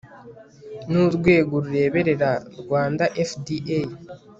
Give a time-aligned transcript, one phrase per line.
[0.89, 3.81] n urwego rureberera Rwanda FDA